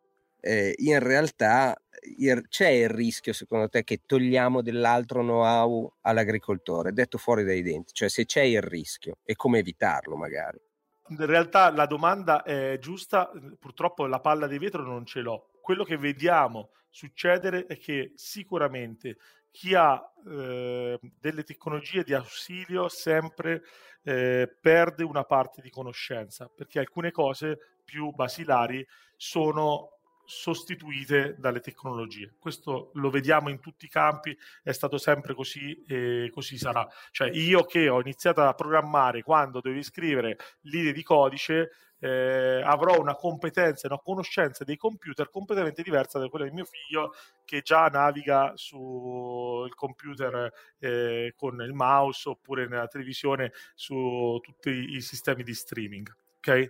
eh, 0.40 0.74
in 0.78 0.98
realtà 1.00 1.76
il, 2.18 2.46
c'è 2.48 2.68
il 2.68 2.88
rischio 2.88 3.32
secondo 3.32 3.68
te 3.68 3.84
che 3.84 4.02
togliamo 4.06 4.62
dell'altro 4.62 5.22
know-how 5.22 5.92
all'agricoltore, 6.02 6.92
detto 6.92 7.18
fuori 7.18 7.44
dai 7.44 7.62
denti, 7.62 7.92
cioè 7.92 8.08
se 8.08 8.24
c'è 8.24 8.42
il 8.42 8.62
rischio 8.62 9.18
e 9.24 9.34
come 9.34 9.58
evitarlo 9.58 10.16
magari. 10.16 10.60
In 11.08 11.24
realtà 11.24 11.70
la 11.70 11.86
domanda 11.86 12.42
è 12.42 12.78
giusta, 12.80 13.30
purtroppo 13.58 14.06
la 14.06 14.20
palla 14.20 14.46
di 14.48 14.58
vetro 14.58 14.82
non 14.82 15.06
ce 15.06 15.20
l'ho. 15.20 15.55
Quello 15.66 15.82
che 15.82 15.96
vediamo 15.96 16.70
succedere 16.88 17.66
è 17.66 17.76
che 17.76 18.12
sicuramente 18.14 19.16
chi 19.50 19.74
ha 19.74 20.00
eh, 20.24 20.96
delle 21.18 21.42
tecnologie 21.42 22.04
di 22.04 22.14
ausilio 22.14 22.86
sempre 22.88 23.64
eh, 24.04 24.48
perde 24.60 25.02
una 25.02 25.24
parte 25.24 25.60
di 25.60 25.68
conoscenza, 25.68 26.48
perché 26.48 26.78
alcune 26.78 27.10
cose 27.10 27.58
più 27.84 28.12
basilari 28.12 28.86
sono 29.16 29.98
sostituite 30.24 31.34
dalle 31.36 31.58
tecnologie. 31.58 32.34
Questo 32.38 32.92
lo 32.94 33.10
vediamo 33.10 33.48
in 33.48 33.58
tutti 33.58 33.86
i 33.86 33.88
campi, 33.88 34.38
è 34.62 34.70
stato 34.70 34.98
sempre 34.98 35.34
così 35.34 35.82
e 35.82 36.30
così 36.32 36.58
sarà. 36.58 36.86
Cioè 37.10 37.28
io 37.32 37.64
che 37.64 37.88
ho 37.88 38.00
iniziato 38.00 38.40
a 38.40 38.54
programmare 38.54 39.22
quando 39.22 39.60
dovevi 39.60 39.82
scrivere 39.82 40.36
linee 40.60 40.92
di 40.92 41.02
codice, 41.02 41.70
eh, 41.98 42.62
avrò 42.64 42.98
una 42.98 43.14
competenza, 43.14 43.86
una 43.86 43.98
conoscenza 43.98 44.64
dei 44.64 44.76
computer 44.76 45.30
completamente 45.30 45.82
diversa 45.82 46.18
da 46.18 46.28
quella 46.28 46.44
di 46.44 46.52
mio 46.52 46.64
figlio 46.64 47.14
che 47.44 47.62
già 47.62 47.86
naviga 47.86 48.52
sul 48.54 49.74
computer 49.74 50.52
eh, 50.78 51.32
con 51.36 51.60
il 51.62 51.72
mouse 51.72 52.28
oppure 52.28 52.66
nella 52.68 52.88
televisione 52.88 53.52
su 53.74 54.38
tutti 54.42 54.70
i 54.70 55.00
sistemi 55.00 55.42
di 55.42 55.54
streaming. 55.54 56.14
Okay? 56.38 56.68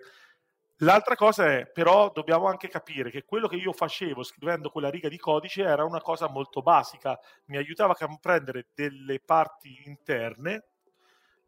L'altra 0.80 1.14
cosa 1.14 1.50
è, 1.50 1.66
però, 1.66 2.11
dobbiamo 2.12 2.49
anche 2.49 2.68
capire 2.68 3.11
che 3.11 3.25
quello 3.25 3.49
che 3.49 3.56
io 3.56 3.73
facevo 3.73 4.23
scrivendo 4.23 4.68
quella 4.68 4.90
riga 4.90 5.09
di 5.09 5.16
codice 5.16 5.62
era 5.62 5.85
una 5.85 6.02
cosa 6.02 6.28
molto 6.28 6.61
basica, 6.61 7.18
mi 7.47 7.56
aiutava 7.56 7.92
a 7.92 8.06
comprendere 8.06 8.66
delle 8.75 9.18
parti 9.18 9.80
interne, 9.87 10.64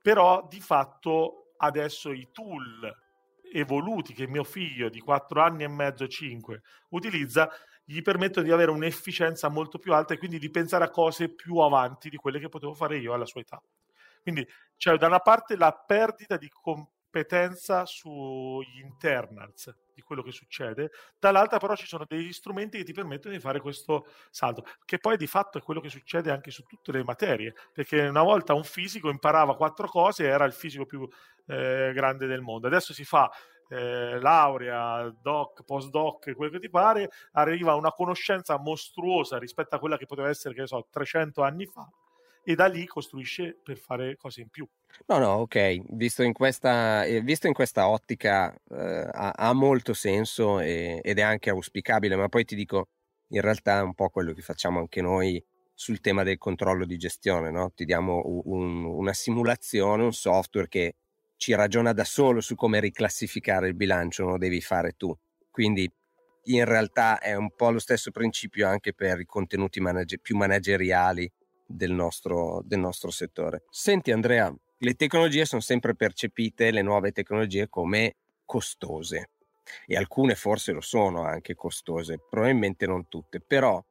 però 0.01 0.47
di 0.49 0.61
fatto 0.61 1.53
adesso 1.59 2.11
i 2.11 2.29
tool 2.33 2.91
evoluti 3.53 4.13
che 4.13 4.27
mio 4.27 4.45
figlio 4.45 4.89
di 4.89 5.01
4 5.01 5.41
anni 5.41 5.65
e 5.65 5.69
mezzo, 5.69 6.07
5 6.07 6.61
utilizza, 6.91 7.51
gli 7.85 8.03
permettono 8.03 8.45
di 8.45 8.53
avere 8.53 8.71
un'efficienza 8.71 9.49
molto 9.49 9.79
più 9.79 9.93
alta 9.95 10.15
e 10.15 10.19
quindi 10.19 10.39
di 10.39 10.51
pensare 10.51 10.85
a 10.85 10.91
cose 10.91 11.29
più 11.29 11.57
avanti 11.59 12.11
di 12.11 12.17
quelle 12.17 12.39
che 12.39 12.49
potevo 12.49 12.75
fare 12.75 12.99
io 12.99 13.15
alla 13.15 13.25
sua 13.25 13.41
età. 13.41 13.63
Quindi 14.23 14.47
c'è 14.77 14.97
da 14.97 15.07
una 15.07 15.21
parte 15.21 15.57
la 15.57 15.73
perdita 15.73 16.37
di 16.37 16.49
competenza 16.49 17.87
sugli 17.87 18.81
internals 18.81 19.75
di 19.99 20.03
quello 20.03 20.23
che 20.23 20.31
succede, 20.31 20.91
dall'altra 21.19 21.59
però 21.59 21.75
ci 21.75 21.87
sono 21.87 22.05
degli 22.07 22.33
strumenti 22.33 22.79
che 22.79 22.85
ti 22.85 22.93
permettono 22.93 23.35
di 23.35 23.41
fare 23.41 23.61
questo 23.61 24.07
salto, 24.31 24.65
che 24.85 24.99
poi 24.99 25.17
di 25.17 25.27
fatto 25.27 25.59
è 25.59 25.61
quello 25.61 25.81
che 25.81 25.89
succede 25.89 26.31
anche 26.31 26.53
su 26.53 26.63
tutte 26.63 26.93
le 26.93 27.03
materie, 27.03 27.53
perché 27.73 28.07
una 28.07 28.23
volta 28.23 28.55
un 28.55 28.63
fisico 28.63 29.11
imparava 29.11 29.57
quattro 29.57 29.89
cose 29.89 30.25
e 30.25 30.29
era 30.29 30.45
il 30.45 30.53
fisico 30.53 30.87
più 30.87 31.07
eh, 31.47 31.91
grande 31.93 32.27
del 32.27 32.41
mondo, 32.41 32.69
adesso 32.69 32.95
si 32.95 33.05
fa 33.05 33.29
eh, 33.71 34.21
laurea, 34.21 35.13
doc, 35.21 35.65
postdoc, 35.65 36.33
quello 36.35 36.53
che 36.53 36.61
ti 36.61 36.71
pare, 36.71 37.11
arriva 37.33 37.75
una 37.75 37.91
conoscenza 37.91 38.57
mostruosa 38.57 39.37
rispetto 39.39 39.75
a 39.75 39.79
quella 39.81 39.97
che 39.97 40.07
poteva 40.07 40.29
essere, 40.29 40.55
che 40.55 40.61
ne 40.61 40.67
so, 40.69 40.87
300 40.89 41.43
anni 41.43 41.67
fa, 41.67 41.89
e 42.49 42.55
da 42.55 42.65
lì 42.65 42.87
costruisce 42.87 43.59
per 43.63 43.77
fare 43.77 44.17
cose 44.17 44.41
in 44.41 44.49
più. 44.49 44.67
No, 45.09 45.19
no, 45.19 45.33
ok, 45.33 45.83
visto 45.91 46.23
in 46.23 46.33
questa, 46.33 47.05
eh, 47.05 47.21
visto 47.21 47.47
in 47.47 47.53
questa 47.53 47.91
ottica 47.91 48.51
eh, 48.71 49.07
ha, 49.13 49.33
ha, 49.33 49.53
molto 49.53 49.93
senso 49.93 50.59
e, 50.59 50.99
ed 51.05 51.19
è 51.19 51.21
anche 51.21 51.51
auspicabile, 51.51 52.17
ma 52.17 52.31
poi 52.31 52.47
ti 52.47 52.55
dico, 52.55 52.89
in 53.33 53.43
realtà 53.43 53.81
è 53.81 53.83
un 53.83 53.93
po' 53.93 54.09
quello 54.09 54.33
che 54.33 54.41
facciamo 54.41 54.79
anche 54.79 55.03
noi 55.03 55.45
sul 55.75 56.01
tema 56.01 56.23
del 56.23 56.39
controllo 56.39 56.87
di 56.87 56.97
gestione, 56.97 57.51
no? 57.51 57.71
ti 57.75 57.85
diamo 57.85 58.23
un, 58.47 58.83
una 58.87 59.13
simulazione, 59.13 60.05
un 60.05 60.15
software 60.15 60.69
che 60.69 60.95
ci 61.37 61.55
ragiona 61.55 61.93
da 61.93 62.05
solo 62.05 62.41
su 62.41 62.55
come 62.55 62.81
riclassificare 62.81 63.69
il 63.69 63.75
bilancio, 63.75 64.25
lo 64.25 64.39
devi 64.39 64.63
fare 64.63 64.93
tu. 64.97 65.15
Quindi 65.51 65.87
in 66.45 66.65
realtà 66.65 67.19
è 67.19 67.35
un 67.35 67.55
po' 67.55 67.71
lo 67.71 67.79
stesso 67.79 68.11
principio 68.11 68.67
anche 68.67 68.95
per 68.95 69.21
i 69.21 69.27
contenuti 69.27 69.81
manage- 69.81 70.19
più 70.19 70.35
manageriali 70.35 71.31
del 71.69 71.93
nostro, 71.93 72.63
del 72.65 72.79
nostro 72.79 73.11
settore. 73.11 73.65
Senti 73.71 74.11
Andrea, 74.11 74.53
le 74.79 74.95
tecnologie 74.95 75.45
sono 75.45 75.61
sempre 75.61 75.95
percepite, 75.95 76.71
le 76.71 76.83
nuove 76.83 77.13
tecnologie, 77.13 77.69
come 77.69 78.15
costose 78.45 79.31
e 79.87 79.97
alcune 79.97 80.35
forse 80.35 80.73
lo 80.73 80.81
sono 80.81 81.25
anche 81.25 81.55
costose, 81.55 82.19
probabilmente 82.31 82.87
non 82.87 83.07
tutte, 83.09 83.41
però 83.41 83.85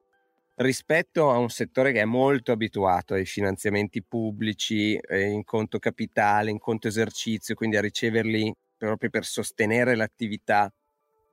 rispetto 0.55 1.29
a 1.29 1.38
un 1.38 1.50
settore 1.50 1.91
che 1.91 2.01
è 2.01 2.05
molto 2.05 2.51
abituato 2.51 3.13
ai 3.13 3.25
finanziamenti 3.25 4.01
pubblici 4.01 4.96
eh, 4.96 5.25
in 5.25 5.43
conto 5.43 5.77
capitale, 5.77 6.50
in 6.50 6.57
conto 6.57 6.88
esercizio, 6.88 7.53
quindi 7.53 7.77
a 7.77 7.81
riceverli 7.81 8.51
proprio 8.75 9.12
per 9.12 9.24
sostenere 9.25 9.96
l'attività, 9.96 10.72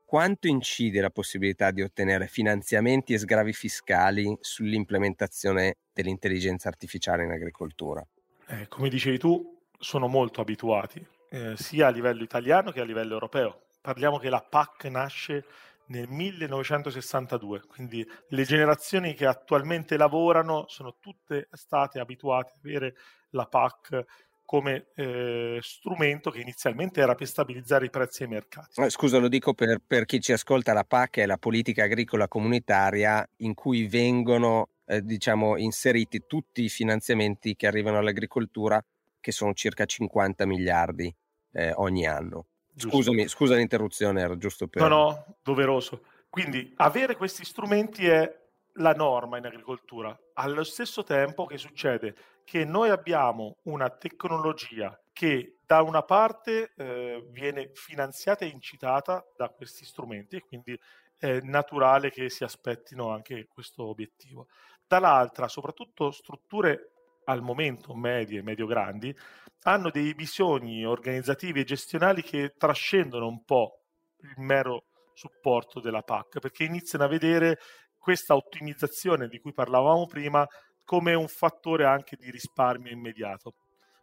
quanto 0.04 0.46
incide 0.46 1.00
la 1.00 1.10
possibilità 1.10 1.70
di 1.70 1.82
ottenere 1.82 2.26
finanziamenti 2.26 3.14
e 3.14 3.18
sgravi 3.18 3.52
fiscali 3.52 4.36
sull'implementazione 4.40 5.78
dell'intelligenza 5.92 6.68
artificiale 6.68 7.24
in 7.24 7.30
agricoltura? 7.30 8.06
Eh, 8.46 8.68
come 8.68 8.88
dicevi 8.88 9.18
tu, 9.18 9.60
sono 9.78 10.06
molto 10.06 10.40
abituati, 10.40 11.04
eh, 11.30 11.56
sia 11.56 11.88
a 11.88 11.90
livello 11.90 12.22
italiano 12.22 12.70
che 12.70 12.80
a 12.80 12.84
livello 12.84 13.14
europeo. 13.14 13.66
Parliamo 13.80 14.18
che 14.18 14.30
la 14.30 14.40
PAC 14.40 14.84
nasce 14.84 15.44
nel 15.86 16.08
1962, 16.08 17.62
quindi 17.66 18.06
le 18.28 18.44
generazioni 18.44 19.14
che 19.14 19.26
attualmente 19.26 19.96
lavorano 19.96 20.64
sono 20.68 20.96
tutte 20.98 21.48
state 21.52 21.98
abituate 21.98 22.52
ad 22.52 22.58
avere 22.64 22.94
la 23.30 23.46
PAC 23.46 24.04
come 24.44 24.88
eh, 24.94 25.58
strumento 25.62 26.30
che 26.30 26.40
inizialmente 26.40 27.00
era 27.00 27.14
per 27.14 27.26
stabilizzare 27.26 27.86
i 27.86 27.90
prezzi 27.90 28.22
ai 28.22 28.28
mercati. 28.28 28.80
Eh, 28.80 28.90
scusa, 28.90 29.18
lo 29.18 29.28
dico 29.28 29.54
per, 29.54 29.80
per, 29.84 30.04
chi 30.04 30.20
ci 30.20 30.32
ascolta, 30.32 30.72
la 30.72 30.84
PAC 30.84 31.18
è 31.18 31.26
la 31.26 31.38
politica 31.38 31.84
agricola 31.84 32.28
comunitaria 32.28 33.26
in 33.38 33.54
cui 33.54 33.86
vengono 33.86 34.68
eh, 34.86 35.02
diciamo, 35.02 35.56
inseriti 35.56 36.24
tutti 36.26 36.62
i 36.64 36.68
finanziamenti 36.68 37.56
che 37.56 37.66
arrivano 37.66 37.98
all'agricoltura, 37.98 38.84
che 39.20 39.32
sono 39.32 39.54
circa 39.54 39.86
50 39.86 40.44
miliardi 40.46 41.14
eh, 41.52 41.72
ogni 41.76 42.06
anno. 42.06 42.46
Scusami, 42.76 43.28
scusa 43.28 43.54
l'interruzione, 43.54 44.20
era 44.20 44.36
giusto 44.36 44.66
per... 44.66 44.82
No, 44.82 44.88
no, 44.88 45.36
doveroso. 45.42 46.02
Quindi 46.28 46.72
avere 46.76 47.16
questi 47.16 47.44
strumenti 47.44 48.06
è 48.06 48.42
la 48.74 48.92
norma 48.92 49.38
in 49.38 49.46
agricoltura. 49.46 50.18
Allo 50.34 50.64
stesso 50.64 51.04
tempo 51.04 51.46
che 51.46 51.58
succede? 51.58 52.14
Che 52.44 52.64
noi 52.64 52.90
abbiamo 52.90 53.56
una 53.64 53.88
tecnologia 53.90 54.96
che 55.12 55.58
da 55.64 55.82
una 55.82 56.02
parte 56.02 56.72
eh, 56.76 57.26
viene 57.30 57.70
finanziata 57.72 58.44
e 58.44 58.48
incitata 58.48 59.24
da 59.36 59.48
questi 59.48 59.84
strumenti 59.84 60.40
quindi 60.40 60.78
è 61.16 61.40
naturale 61.40 62.10
che 62.10 62.28
si 62.28 62.44
aspettino 62.44 63.10
anche 63.10 63.46
questo 63.48 63.86
obiettivo. 63.86 64.48
Dall'altra, 64.86 65.48
soprattutto 65.48 66.10
strutture 66.10 66.90
al 67.24 67.40
momento 67.40 67.94
medie 67.94 68.40
e 68.40 68.42
medio-grandi, 68.42 69.16
hanno 69.62 69.90
dei 69.90 70.14
bisogni 70.14 70.84
organizzativi 70.84 71.60
e 71.60 71.64
gestionali 71.64 72.22
che 72.22 72.54
trascendono 72.58 73.26
un 73.26 73.42
po' 73.44 73.84
il 74.20 74.34
mero 74.36 74.84
supporto 75.14 75.80
della 75.80 76.02
PAC, 76.02 76.40
perché 76.40 76.64
iniziano 76.64 77.04
a 77.04 77.08
vedere 77.08 77.58
questa 77.96 78.34
ottimizzazione 78.34 79.28
di 79.28 79.40
cui 79.40 79.52
parlavamo 79.52 80.06
prima 80.06 80.46
come 80.84 81.14
un 81.14 81.28
fattore 81.28 81.84
anche 81.84 82.16
di 82.16 82.30
risparmio 82.30 82.92
immediato. 82.92 83.54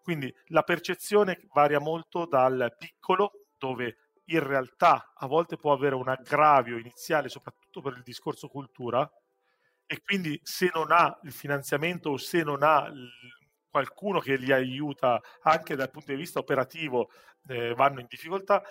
Quindi 0.02 0.34
la 0.48 0.64
percezione 0.64 1.40
varia 1.54 1.80
molto 1.80 2.26
dal 2.26 2.76
piccolo, 2.78 3.46
dove 3.58 3.98
in 4.26 4.46
realtà 4.46 5.14
a 5.16 5.28
volte 5.28 5.58
può 5.58 5.74
avere 5.74 5.96
un 5.96 6.08
aggravio 6.08 6.78
iniziale, 6.78 7.30
soprattutto 7.30 7.82
per 7.82 7.94
il 7.94 8.04
discorso 8.04 8.48
cultura, 8.48 9.10
e 9.86 10.02
quindi 10.02 10.40
se 10.42 10.72
non 10.74 10.92
ha 10.92 11.20
il 11.24 11.32
finanziamento 11.32 12.12
o 12.12 12.18
se 12.18 12.44
non 12.44 12.64
ha 12.64 12.90
qualcuno 13.70 14.20
che 14.20 14.38
li 14.38 14.52
aiuta 14.52 15.20
anche 15.42 15.76
dal 15.76 15.90
punto 15.92 16.12
di 16.12 16.18
vista 16.18 16.40
operativo, 16.40 17.10
eh, 17.48 17.74
vanno 17.74 18.00
in 18.00 18.06
difficoltà 18.08 18.64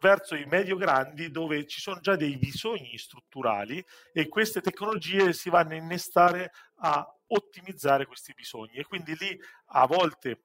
verso 0.00 0.34
i 0.34 0.44
medio 0.46 0.76
grandi 0.76 1.30
dove 1.30 1.64
ci 1.66 1.80
sono 1.80 2.00
già 2.00 2.16
dei 2.16 2.36
bisogni 2.36 2.98
strutturali 2.98 3.84
e 4.12 4.28
queste 4.28 4.60
tecnologie 4.60 5.32
si 5.32 5.48
vanno 5.48 5.74
a 5.74 5.76
innestare 5.76 6.50
a 6.78 7.06
ottimizzare 7.34 8.06
questi 8.06 8.32
bisogni. 8.34 8.74
E 8.74 8.84
quindi 8.84 9.14
lì 9.18 9.38
a 9.66 9.86
volte 9.86 10.44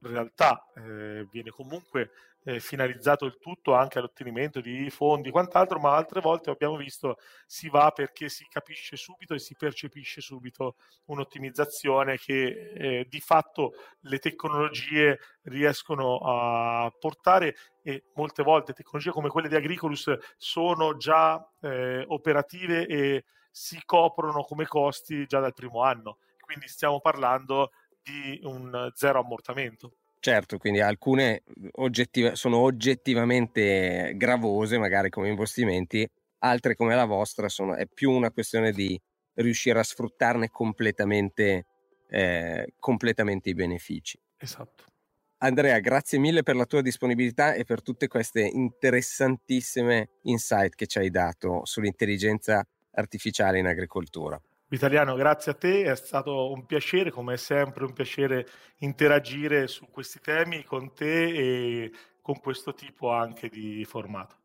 in 0.00 0.10
realtà 0.10 0.66
eh, 0.74 1.26
viene 1.30 1.50
comunque 1.50 2.10
eh, 2.44 2.60
finalizzato 2.60 3.24
il 3.24 3.38
tutto 3.38 3.74
anche 3.74 3.98
all'ottenimento 3.98 4.60
di 4.60 4.90
fondi 4.90 5.28
e 5.28 5.30
quant'altro, 5.30 5.78
ma 5.80 5.96
altre 5.96 6.20
volte 6.20 6.50
abbiamo 6.50 6.76
visto 6.76 7.16
si 7.46 7.68
va 7.70 7.90
perché 7.90 8.28
si 8.28 8.46
capisce 8.48 8.96
subito 8.96 9.34
e 9.34 9.38
si 9.38 9.54
percepisce 9.56 10.20
subito 10.20 10.76
un'ottimizzazione 11.06 12.18
che 12.18 12.72
eh, 12.74 13.06
di 13.08 13.20
fatto 13.20 13.72
le 14.00 14.18
tecnologie 14.18 15.18
riescono 15.44 16.18
a 16.18 16.92
portare 16.98 17.56
e 17.82 18.04
molte 18.14 18.42
volte 18.42 18.72
tecnologie 18.74 19.10
come 19.10 19.30
quelle 19.30 19.48
di 19.48 19.56
Agricolus 19.56 20.12
sono 20.36 20.96
già 20.96 21.42
eh, 21.62 22.04
operative 22.06 22.86
e 22.86 23.24
si 23.56 23.80
coprono 23.84 24.42
come 24.42 24.66
costi 24.66 25.26
già 25.26 25.38
dal 25.38 25.54
primo 25.54 25.84
anno. 25.84 26.18
Quindi 26.40 26.66
stiamo 26.66 27.00
parlando 27.00 27.70
di 28.02 28.40
un 28.42 28.90
zero 28.94 29.20
ammortamento. 29.20 29.92
Certo, 30.18 30.58
quindi 30.58 30.80
alcune 30.80 31.44
oggettiva, 31.76 32.34
sono 32.34 32.56
oggettivamente 32.58 34.14
gravose, 34.16 34.76
magari 34.76 35.08
come 35.08 35.28
investimenti, 35.28 36.08
altre 36.38 36.74
come 36.74 36.96
la 36.96 37.04
vostra 37.04 37.48
sono, 37.48 37.76
è 37.76 37.86
più 37.86 38.10
una 38.10 38.32
questione 38.32 38.72
di 38.72 39.00
riuscire 39.34 39.78
a 39.78 39.84
sfruttarne 39.84 40.48
completamente, 40.48 41.66
eh, 42.08 42.74
completamente 42.80 43.50
i 43.50 43.54
benefici. 43.54 44.18
Esatto. 44.36 44.84
Andrea, 45.38 45.78
grazie 45.78 46.18
mille 46.18 46.42
per 46.42 46.56
la 46.56 46.64
tua 46.64 46.80
disponibilità 46.80 47.54
e 47.54 47.64
per 47.64 47.82
tutte 47.82 48.08
queste 48.08 48.40
interessantissime 48.40 50.08
insight 50.22 50.74
che 50.74 50.86
ci 50.86 50.98
hai 50.98 51.10
dato 51.10 51.60
sull'intelligenza 51.64 52.66
artificiale 52.94 53.58
in 53.58 53.66
agricoltura. 53.66 54.40
Vitaliano, 54.68 55.14
grazie 55.14 55.52
a 55.52 55.54
te, 55.54 55.84
è 55.84 55.94
stato 55.94 56.50
un 56.50 56.66
piacere, 56.66 57.10
come 57.10 57.36
sempre 57.36 57.84
un 57.84 57.92
piacere 57.92 58.46
interagire 58.78 59.68
su 59.68 59.88
questi 59.90 60.20
temi 60.20 60.64
con 60.64 60.92
te 60.94 61.28
e 61.28 61.92
con 62.20 62.40
questo 62.40 62.72
tipo 62.74 63.10
anche 63.10 63.48
di 63.48 63.84
formato. 63.84 64.36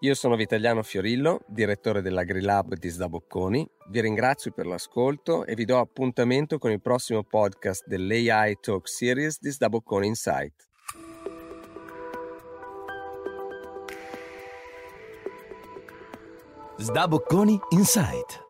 Io 0.00 0.14
sono 0.14 0.36
Vitaliano 0.36 0.82
Fiorillo, 0.82 1.40
direttore 1.48 2.02
dell'AgriLab 2.02 2.74
di 2.74 2.88
Sdabocconi. 2.88 3.68
Vi 3.88 4.00
ringrazio 4.00 4.52
per 4.52 4.66
l'ascolto 4.66 5.44
e 5.44 5.54
vi 5.54 5.64
do 5.64 5.78
appuntamento 5.78 6.58
con 6.58 6.70
il 6.70 6.80
prossimo 6.80 7.24
podcast 7.24 7.84
dell'AI 7.86 8.58
Talk 8.60 8.88
Series 8.88 9.40
di 9.40 9.50
Sdabocconi 9.50 10.06
Insight. 10.06 10.68
Z 16.80 16.92
Dabocconi 16.92 17.60
Insight. 17.72 18.47